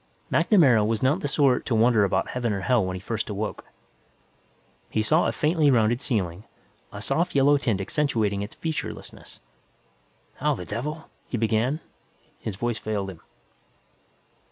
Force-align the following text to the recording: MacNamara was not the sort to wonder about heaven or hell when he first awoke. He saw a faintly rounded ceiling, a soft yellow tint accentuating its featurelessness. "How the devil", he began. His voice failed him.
MacNamara 0.31 0.83
was 0.83 1.03
not 1.03 1.19
the 1.19 1.27
sort 1.27 1.63
to 1.67 1.75
wonder 1.75 2.03
about 2.03 2.29
heaven 2.31 2.53
or 2.53 2.61
hell 2.61 2.83
when 2.83 2.95
he 2.95 2.99
first 2.99 3.29
awoke. 3.29 3.65
He 4.89 5.03
saw 5.03 5.27
a 5.27 5.31
faintly 5.31 5.69
rounded 5.69 6.01
ceiling, 6.01 6.43
a 6.91 7.03
soft 7.03 7.35
yellow 7.35 7.55
tint 7.57 7.79
accentuating 7.79 8.41
its 8.41 8.55
featurelessness. 8.55 9.39
"How 10.37 10.55
the 10.55 10.65
devil", 10.65 11.07
he 11.27 11.37
began. 11.37 11.81
His 12.39 12.55
voice 12.55 12.79
failed 12.79 13.11
him. 13.11 13.21